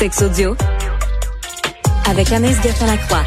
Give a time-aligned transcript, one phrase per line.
[0.00, 0.56] Sex audio
[2.08, 3.22] avec Anaïs Gertin-Lacroix.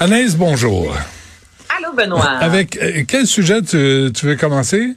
[0.00, 0.92] Anaïs, bonjour.
[1.68, 2.24] Allô, Benoît.
[2.40, 4.96] Avec euh, quel sujet tu, tu veux commencer?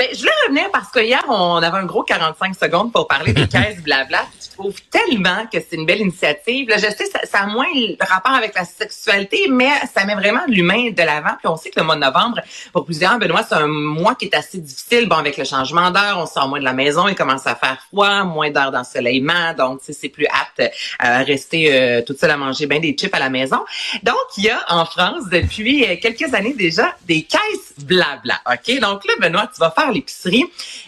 [0.00, 3.34] Ben, je voulais revenir parce que hier, on avait un gros 45 secondes pour parler
[3.34, 4.24] des caisses blabla.
[4.42, 6.70] Je trouve tellement que c'est une belle initiative.
[6.70, 10.14] Là, je sais, ça, ça a moins le rapport avec la sexualité, mais ça met
[10.14, 11.36] vraiment l'humain de l'avant.
[11.38, 12.40] Puis on sait que le mois de novembre,
[12.72, 15.06] pour plusieurs, Benoît, c'est un mois qui est assez difficile.
[15.06, 17.76] Bon, avec le changement d'heure, on sort moins de la maison, il commence à faire
[17.92, 20.62] froid, moins d'heures d'ensoleillement, donc c'est plus apte
[20.98, 23.58] à rester euh, toute seule à manger bien des chips à la maison.
[24.02, 28.40] Donc, il y a en France, depuis euh, quelques années déjà, des caisses blabla.
[28.50, 28.80] OK?
[28.80, 30.44] Donc là, Benoît, tu vas faire l'épicerie.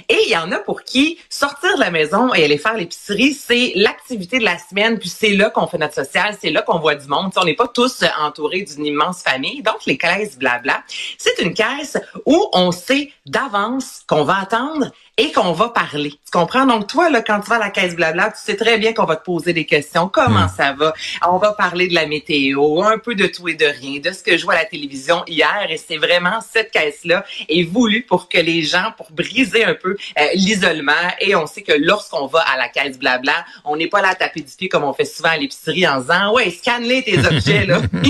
[0.09, 3.34] Et il y en a pour qui sortir de la maison et aller faire l'épicerie,
[3.34, 4.98] c'est l'activité de la semaine.
[4.98, 7.33] Puis c'est là qu'on fait notre social, c'est là qu'on voit du monde.
[7.37, 9.62] on n'est pas tous entourés d'une immense famille.
[9.62, 10.83] Donc les caisses blabla,
[11.19, 16.10] c'est une caisse où on sait d'avance qu'on va attendre et qu'on va parler.
[16.10, 16.64] Tu comprends?
[16.64, 19.04] Donc, toi, là, quand tu vas à la caisse blabla, tu sais très bien qu'on
[19.04, 20.08] va te poser des questions.
[20.08, 20.54] Comment hmm.
[20.56, 20.94] ça va?
[21.28, 24.22] On va parler de la météo, un peu de tout et de rien, de ce
[24.22, 25.66] que je vois à la télévision hier.
[25.69, 29.96] Et c'est vraiment cette caisse-là est voulue pour que les gens, pour briser un peu
[30.19, 30.92] euh, l'isolement.
[31.20, 34.14] Et on sait que lorsqu'on va à la caisse blabla, on n'est pas là à
[34.14, 37.66] taper du pied comme on fait souvent à l'épicerie en disant, ouais, scanne-les tes objets,
[37.66, 37.82] là.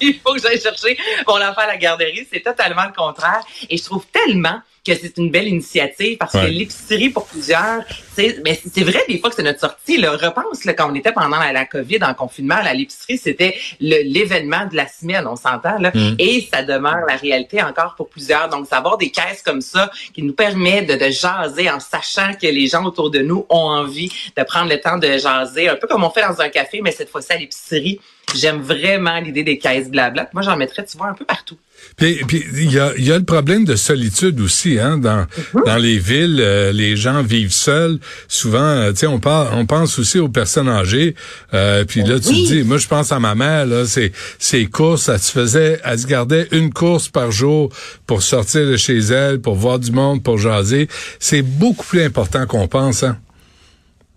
[0.00, 2.26] Il faut que j'aille chercher pour l'enfant à la garderie.
[2.32, 3.44] C'est totalement le contraire.
[3.68, 7.82] Et je trouve tellement que c'est une belle initiative parce que l'épicerie pour plusieurs,
[8.14, 9.96] c'est mais c'est vrai des fois que c'est notre sortie.
[9.96, 14.66] Là, repense là, quand on était pendant la, COVID en confinement, à l'épicerie, c'était l'événement
[14.66, 16.14] de la semaine, on s'entend là, mm.
[16.18, 18.48] et ça demeure la réalité encore pour plusieurs.
[18.48, 22.46] Donc, savoir des caisses comme ça qui nous permet de, de jaser en sachant que
[22.46, 25.86] les gens autour de nous ont envie de prendre le temps de jaser, un peu
[25.86, 28.00] comme on fait dans un café, mais cette fois-ci à l'épicerie.
[28.34, 30.28] J'aime vraiment l'idée des caisses blabla.
[30.32, 31.56] Moi, j'en mettrais, tu vois, un peu partout.
[31.96, 34.98] Puis il y a, y a le problème de solitude aussi, hein.
[34.98, 35.62] Dans, mhm.
[35.64, 37.98] dans les villes, euh, les gens vivent seuls.
[38.28, 41.14] Souvent, euh, tu sais, on parle, on pense aussi aux personnes âgées.
[41.54, 43.66] Euh, puis là, tu te dis, moi, je pense à ma mère.
[43.66, 47.70] Là, c'est ses courses, elle se faisait, elle se gardait une course par jour
[48.06, 50.88] pour sortir de chez elle, pour voir du monde, pour jaser.
[51.18, 53.18] C'est beaucoup plus important qu'on pense, hein.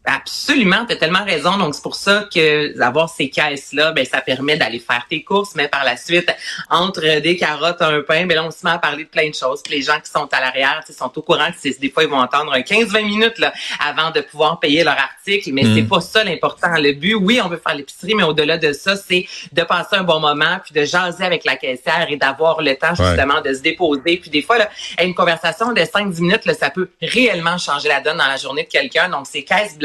[0.06, 1.58] Absolument, tu as tellement raison.
[1.58, 5.56] Donc, c'est pour ça que d'avoir ces caisses-là, ben, ça permet d'aller faire tes courses,
[5.56, 6.34] mais par la suite,
[6.70, 9.36] entre des carottes, un pain, ben là, on se met à parler de plein de
[9.36, 9.62] choses.
[9.62, 12.20] Puis les gens qui sont à l'arrière, sont au courant que des fois, ils vont
[12.20, 15.88] entendre 15-20 minutes là, avant de pouvoir payer leur article, mais c'est mm.
[15.88, 16.76] pas ça l'important.
[16.78, 20.04] Le but, oui, on veut faire l'épicerie, mais au-delà de ça, c'est de passer un
[20.04, 23.62] bon moment, puis de jaser avec la caissière et d'avoir le temps justement de se
[23.62, 24.18] déposer.
[24.18, 24.70] Puis des fois, là,
[25.02, 28.64] une conversation de 5-10 minutes, là, ça peut réellement changer la donne dans la journée
[28.64, 29.10] de quelqu'un.
[29.10, 29.78] Donc, ces caisses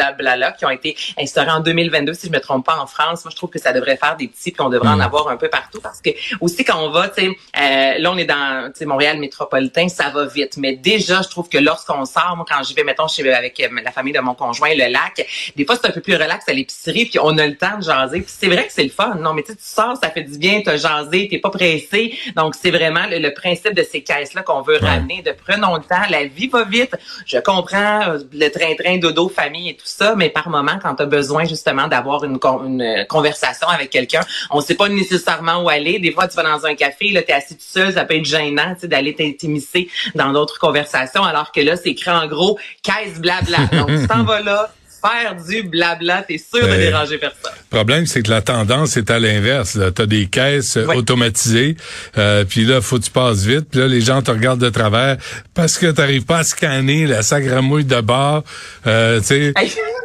[0.57, 3.25] qui ont été instaurés en 2022, si je me trompe pas, en France.
[3.25, 5.03] Moi, je trouve que ça devrait faire des petits, puis on devrait en mm.
[5.03, 6.11] avoir un peu partout, parce que
[6.41, 9.89] aussi quand on va, tu sais, euh, là on est dans, tu sais, Montréal métropolitain,
[9.89, 10.57] ça va vite.
[10.57, 13.69] Mais déjà, je trouve que lorsqu'on sort, moi quand j'y vais, mettons, chez avec euh,
[13.83, 15.27] la famille de mon conjoint, le lac,
[15.57, 17.85] des fois c'est un peu plus relax à l'épicerie, puis on a le temps de
[17.85, 18.21] jaser.
[18.21, 19.15] Puis c'est vrai que c'est le fun.
[19.21, 22.19] Non, mais tu sors, ça fait du bien, t'as jasé, t'es pas pressé.
[22.37, 25.23] Donc c'est vraiment le, principe de ces caisses là qu'on veut ramener.
[25.23, 26.95] De prenons le temps, la vie va vite.
[27.27, 31.03] Je comprends euh, le train-train dodo, famille et tout ça, mais par moment, quand tu
[31.03, 35.69] as besoin justement d'avoir une, une, euh, conversation avec quelqu'un, on sait pas nécessairement où
[35.69, 35.99] aller.
[35.99, 38.17] Des fois, tu vas dans un café, là, tu es assis tout seul, ça peut
[38.17, 43.21] être gênant d'aller t'intimiser dans d'autres conversations, alors que là, c'est écrit en gros caisse
[43.21, 43.59] blabla.
[43.73, 44.71] Donc, tu t'en vas là,
[45.05, 47.53] faire du blabla, t'es sûr de ben, déranger personne.
[47.71, 49.79] Le problème, c'est que la tendance est à l'inverse.
[49.95, 51.77] Tu as des caisses automatisées,
[52.17, 54.71] euh, puis là, faut que tu passes vite, puis là, les gens te regardent de
[54.71, 55.17] travers
[55.55, 58.45] parce que tu pas à scanner la sagramouille de bord.
[58.87, 59.53] Euh, tu sais,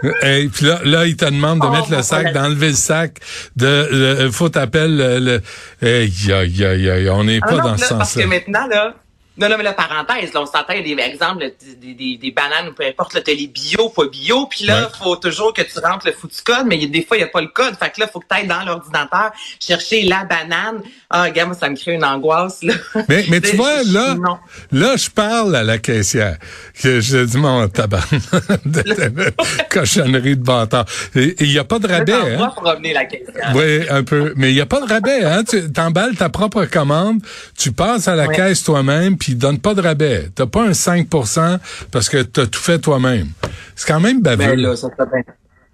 [0.01, 3.19] puis là, là, ils te demandent de oh, mettre le sac, d'enlever le sac,
[3.55, 5.19] de, faut t'appeler le...
[5.19, 7.97] le on n'est ah pas dans ce sens-là.
[7.97, 8.95] Parce que maintenant, là,
[9.39, 12.17] non, non, mais la parenthèse, là, on s'entend, il y a des exemples, des, des,
[12.17, 15.53] des, bananes ou peu importe, là, t'as les bio, pas bio, puis là, faut toujours
[15.53, 17.75] que tu rentres le foutu code, mais des fois, il n'y a pas le code.
[17.79, 20.81] Fait que là, faut que tu ailles dans l'ordinateur chercher la banane.
[21.09, 22.73] Ah, regarde, moi, ça me crée une angoisse, là.
[23.07, 24.15] Mais, mais tu vois, là,
[24.71, 26.37] là, je parle à la caissière.
[26.81, 28.03] Que je dis, mon tabac,
[28.65, 28.83] de
[29.69, 30.85] cochonnerie de bâtard.
[31.15, 32.51] Il n'y a pas de rabais, hein?
[32.53, 33.53] pour revenir la caissière.
[33.55, 34.33] Oui, un peu.
[34.35, 35.43] Mais il n'y a pas de rabais, hein?
[35.43, 37.21] Tu t'emballes ta propre commande,
[37.57, 40.29] tu passes à la caisse toi-même, puis donne pas de rabais.
[40.33, 41.59] T'as pas un 5%
[41.91, 43.27] parce que t'as tout fait toi-même.
[43.75, 44.37] C'est quand même baveux.
[44.37, 44.87] Ben là, ça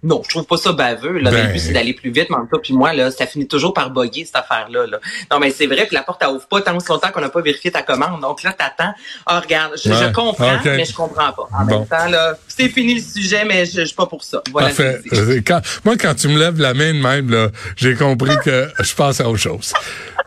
[0.04, 1.20] Non, je trouve pas ça baveux.
[1.20, 1.32] Là.
[1.32, 1.48] Ben...
[1.48, 3.90] Le but, c'est d'aller plus vite, mais en puis moi, là, ça finit toujours par
[3.90, 4.86] bugger, cette affaire-là.
[4.86, 5.00] Là.
[5.32, 7.42] Non, mais c'est vrai, puis la porte, elle ouvre pas tant longtemps qu'on n'a pas
[7.42, 8.22] vérifié ta commande.
[8.22, 8.94] Donc là, t'attends.
[9.26, 11.48] Ah, regarde, je, comprends, mais je comprends pas.
[11.52, 14.42] En même temps, là, c'est fini le sujet, mais je, je suis pas pour ça.
[14.52, 15.02] Voilà Parfait.
[15.46, 18.94] Quand, moi, quand tu me lèves la main de même, là, j'ai compris que je
[18.94, 19.74] passe à autre chose.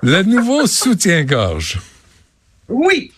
[0.02, 1.78] Le nouveau soutien-gorge.
[2.68, 3.12] Oui.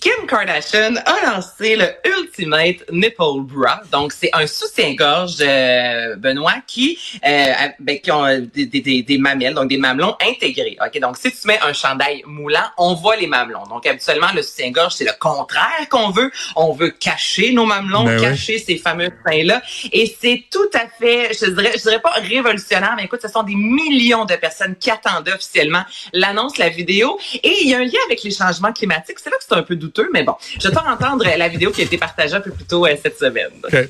[0.00, 1.84] Kim Kardashian a lancé le
[2.18, 3.82] Ultimate Nipple Bra.
[3.92, 9.18] Donc, c'est un soutien-gorge, euh, Benoît, qui, euh, ben, qui ont euh, des, des, des,
[9.18, 10.78] mamelles, donc des mamelons intégrés.
[10.82, 13.64] Ok, Donc, si tu mets un chandail moulant, on voit les mamelons.
[13.68, 16.30] Donc, habituellement, le soutien-gorge, c'est le contraire qu'on veut.
[16.56, 19.60] On veut cacher nos mamelons, ben cacher ces fameux seins-là.
[19.92, 23.42] Et c'est tout à fait, je dirais, je dirais pas révolutionnaire, mais écoute, ce sont
[23.42, 25.82] des millions de personnes qui attendent officiellement
[26.14, 27.18] l'annonce, la vidéo.
[27.42, 29.18] Et il y a un lien avec les changements climatiques.
[29.18, 31.70] C'est là que c'est un peu douteux mais bon, je vais te entendre la vidéo
[31.70, 33.50] qui a été partagée un peu plus tôt euh, cette semaine.
[33.64, 33.88] Okay.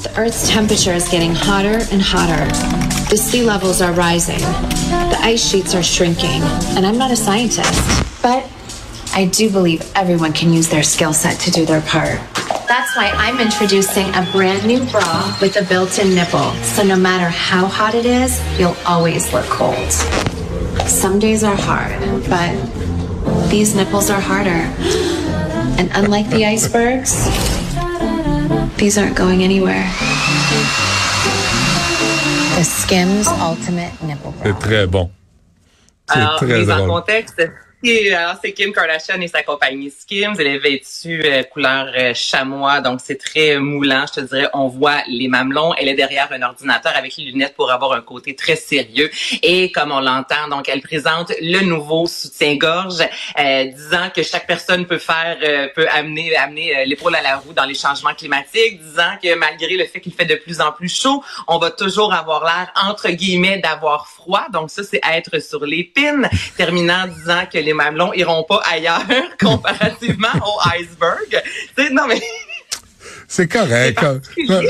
[0.00, 2.46] The Earth's temperature is getting hotter and hotter.
[3.10, 4.40] The sea levels are rising.
[5.10, 6.42] The ice sheets are shrinking.
[6.76, 7.74] And I'm not a scientist,
[8.22, 8.44] but
[9.14, 12.18] I do believe everyone can use their skill set to do their part.
[12.66, 16.52] That's why I'm introducing a brand new bra with a built-in nipple.
[16.62, 19.92] So no matter how hot it is, you'll always look cold.
[20.88, 22.00] Some days are hard,
[22.30, 22.56] but
[23.50, 24.72] these nipples are harder.
[25.78, 27.12] And unlike the icebergs,
[28.76, 29.84] these aren't going anywhere.
[32.56, 35.10] The Skims Ultimate Nipple C'est très bon.
[36.08, 37.40] C'est très mise en contexte,
[37.84, 40.34] alors, c'est Kim Kardashian et sa compagnie Skims.
[40.38, 44.48] Elle est vêtue euh, couleur euh, chamois, donc c'est très moulant, je te dirais.
[44.54, 45.74] On voit les mamelons.
[45.74, 49.10] Elle est derrière un ordinateur avec les lunettes pour avoir un côté très sérieux.
[49.42, 53.02] Et comme on l'entend, donc elle présente le nouveau soutien-gorge,
[53.40, 55.38] euh, disant que chaque personne peut faire,
[55.74, 59.86] peut amener, amener l'épaule à la roue dans les changements climatiques, disant que malgré le
[59.86, 63.58] fait qu'il fait de plus en plus chaud, on va toujours avoir l'air entre guillemets
[63.58, 64.46] d'avoir froid.
[64.52, 66.22] Donc ça, c'est être sur les pins.
[66.56, 69.02] Terminant disant que les les mamelons iront pas ailleurs
[69.40, 71.42] comparativement au iceberg.
[71.92, 72.20] non, mais...
[73.28, 73.98] C'est correct.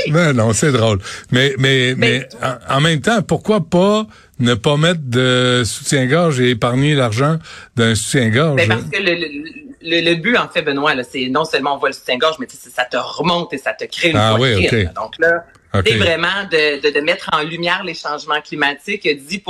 [0.09, 0.99] Mais, non, c'est drôle.
[1.31, 2.29] Mais, mais, mais,
[2.69, 4.07] en, même temps, pourquoi pas
[4.39, 7.39] ne pas mettre de soutien-gorge et épargner l'argent
[7.75, 8.55] d'un soutien-gorge?
[8.55, 11.93] Ben, parce que le, le, but, en fait, Benoît, c'est non seulement on voit le
[11.93, 15.97] soutien-gorge, mais ça te remonte et ça te crée une ah, oui, Donc là, c'est
[15.97, 19.07] vraiment de, de, de, mettre en lumière les changements climatiques.
[19.07, 19.41] 10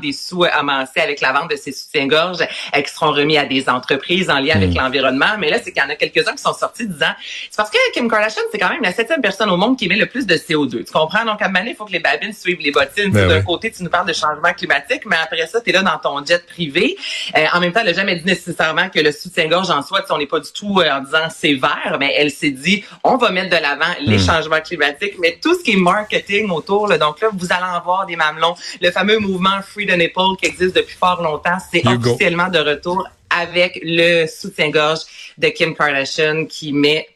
[0.00, 4.30] des sous amassés avec la vente de ces soutiens-gorge qui seront remis à des entreprises
[4.30, 4.78] en lien avec hmm.
[4.78, 5.36] l'environnement.
[5.38, 7.12] Mais là, c'est qu'il y en a quelques-uns qui sont sortis disant,
[7.50, 9.96] c'est parce que Kim Kardashian, c'est quand même la septième personne au monde qui émet
[9.96, 10.84] le plus de CO2.
[10.84, 11.24] Tu comprends?
[11.24, 13.10] Donc, à un moment il faut que les babines suivent les bottines.
[13.10, 15.82] Ben D'un côté, tu nous parles de changement climatique, mais après ça, tu es là
[15.82, 16.96] dans ton jet privé.
[17.36, 20.18] Euh, en même temps, elle n'a jamais dit nécessairement que le soutien-gorge en soi, on
[20.18, 23.30] n'est pas du tout euh, en disant c'est vert, mais elle s'est dit, on va
[23.30, 24.26] mettre de l'avant les hmm.
[24.26, 26.88] changements climatiques, mais tout ce qui marketing autour.
[26.98, 28.54] Donc là, vous allez en voir des mamelons.
[28.80, 33.08] Le fameux mouvement Free the Nipple qui existe depuis fort longtemps, c'est officiellement de retour
[33.30, 35.00] avec le soutien-gorge
[35.38, 37.06] de Kim Kardashian qui met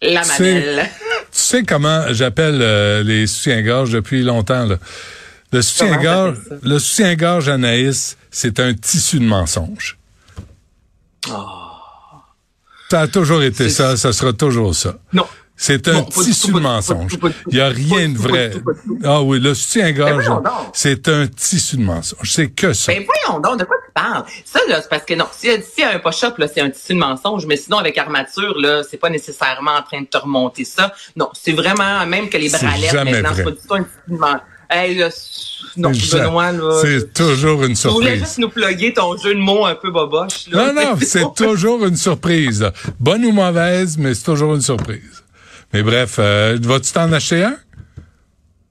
[0.00, 0.88] la mamelle.
[1.32, 4.76] Tu sais comment j'appelle euh, les soutiens-gorge depuis longtemps, là?
[5.52, 9.98] Le soutien-gorge, le soutien-gorge Anaïs, c'est un tissu de mensonge.
[11.30, 11.32] Oh.
[12.90, 14.96] Ça a toujours été ça, ça sera toujours ça.
[15.12, 15.26] Non.
[15.56, 17.16] C'est un tissu de mensonge.
[17.48, 18.52] Il n'y a rien de vrai.
[19.04, 20.28] Ah oui, le soutien-gorge,
[20.72, 22.32] c'est un tissu de mensonge.
[22.32, 22.92] C'est que ça.
[22.92, 24.24] Mais voyons donc, de quoi tu parles?
[24.44, 26.98] Ça, là, c'est parce que non, si, si un push-up, là, c'est un tissu de
[26.98, 30.92] mensonge, mais sinon, avec armature, là, c'est pas nécessairement en train de te remonter ça.
[31.16, 34.16] Non, c'est vraiment, même que les bralettes, maintenant, c'est pas du tout un tissu de
[34.16, 34.40] mensonge.
[34.70, 35.10] Hey, là,
[35.76, 36.80] non, Benoît, là.
[36.82, 38.00] C'est toujours une surprise.
[38.00, 40.72] Tu voulais juste nous plugger ton jeu de mots un peu boboche, là.
[40.72, 42.70] Non, non, c'est toujours une surprise.
[42.98, 45.23] Bonne ou mauvaise, mais c'est toujours une surprise.
[45.74, 47.56] Mais bref, euh, vas-tu t'en acheter un?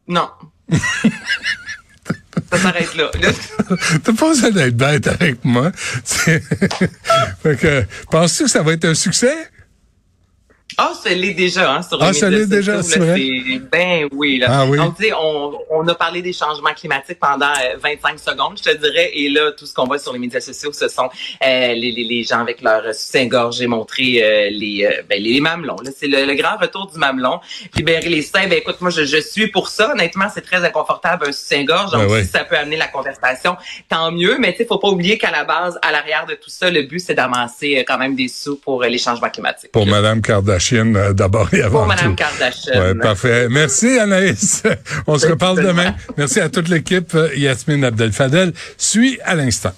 [0.07, 0.29] Non.
[0.71, 3.11] ça s'arrête là.
[4.05, 5.73] T'as pas besoin d'être bête avec moi.
[6.05, 6.41] fait
[7.59, 9.35] que, penses-tu que ça va être un succès?
[10.77, 13.19] Ah, ça l'est déjà, hein, sur Ah, ça l'est déjà, c'est vrai?
[13.71, 14.47] Ben oui, là.
[14.49, 14.77] Ah, oui.
[14.77, 18.71] Donc, tu sais, on, on a parlé des changements climatiques pendant 25 euh, secondes, je
[18.71, 21.09] te dirais, et là, tout ce qu'on voit sur les médias sociaux, ce sont
[21.45, 25.39] euh, les, les, les, gens avec leur soutien-gorge et montrer euh, les, euh, ben, les
[25.39, 25.77] mamelons.
[25.83, 27.39] Là, c'est le, grand retour du mamelon.
[27.75, 29.91] Libérer les seins, ben écoute, moi, je, je suis pour ça.
[29.91, 31.91] Honnêtement, c'est très inconfortable, un soutien-gorge.
[31.91, 33.55] Donc, si ça peut amener la conversation,
[33.89, 34.37] tant mieux.
[34.39, 36.83] Mais tu sais, faut pas oublier qu'à la base, à l'arrière de tout ça, le
[36.83, 39.71] but, c'est d'amasser quand même des sous pour les changements climatiques.
[39.71, 40.62] Pour Madame Kardashian.
[40.71, 42.79] Euh, d'abord et avant Pour Mme Kardashian.
[42.79, 43.47] Ouais, parfait.
[43.49, 44.63] Merci Anaïs.
[45.07, 45.95] On se reparle demain.
[46.17, 47.17] Merci à toute l'équipe.
[47.35, 49.73] Yasmine Abdel-Fadel suit à l'instant.